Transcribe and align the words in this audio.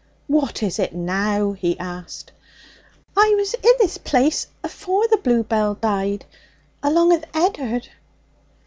'What 0.25 0.63
is 0.63 0.79
it 0.79 0.95
now?' 0.95 1.51
he 1.51 1.77
asked. 1.77 2.31
'I 3.15 3.35
was 3.37 3.53
i' 3.63 3.75
this 3.79 3.99
place 3.99 4.47
afore 4.63 5.07
the 5.07 5.17
bluebells 5.17 5.77
died, 5.79 6.25
along 6.81 7.09
with 7.09 7.23
Ed'ard.' 7.35 7.87